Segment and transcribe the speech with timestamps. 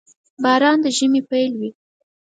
[0.43, 1.69] •باران د ژمي پيل وي.